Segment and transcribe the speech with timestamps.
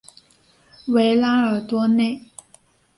[0.87, 2.23] 维拉尔多内。